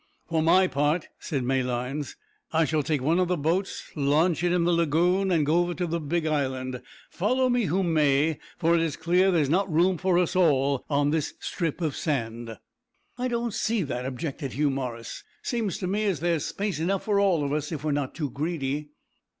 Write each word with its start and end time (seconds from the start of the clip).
"For 0.25 0.41
my 0.41 0.65
part," 0.65 1.09
said 1.19 1.43
Malines, 1.43 2.15
"I 2.51 2.65
shall 2.65 2.81
take 2.81 3.03
one 3.03 3.19
o' 3.19 3.25
the 3.25 3.37
boats, 3.37 3.91
launch 3.95 4.43
it 4.43 4.51
in 4.51 4.63
the 4.63 4.71
lagoon, 4.71 5.29
and 5.29 5.45
go 5.45 5.59
over 5.59 5.75
to 5.75 5.85
the 5.85 5.99
big 5.99 6.25
island, 6.25 6.81
follow 7.11 7.49
me 7.49 7.65
who 7.65 7.83
may, 7.83 8.39
for 8.57 8.73
it 8.73 8.81
is 8.81 8.95
clear 8.95 9.27
that 9.27 9.33
there's 9.37 9.47
not 9.47 9.71
room 9.71 9.99
for 9.99 10.17
us 10.17 10.35
all 10.35 10.83
on 10.89 11.11
this 11.11 11.35
strip 11.39 11.81
of 11.81 11.95
sand." 11.95 12.57
"I 13.19 13.27
don't 13.27 13.53
see 13.53 13.83
that," 13.83 14.07
objected 14.07 14.53
Hugh 14.53 14.71
Morris. 14.71 15.23
"Seems 15.43 15.77
to 15.77 15.85
me 15.85 16.05
as 16.05 16.19
there's 16.19 16.45
space 16.47 16.79
enough 16.79 17.03
for 17.03 17.19
all 17.19 17.43
of 17.43 17.53
us, 17.53 17.71
if 17.71 17.83
we're 17.83 17.91
not 17.91 18.15
too 18.15 18.31
greedy." 18.31 18.89